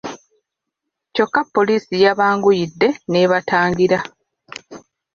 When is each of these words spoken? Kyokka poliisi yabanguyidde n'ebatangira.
Kyokka 1.13 1.41
poliisi 1.53 1.93
yabanguyidde 2.03 2.87
n'ebatangira. 3.11 3.99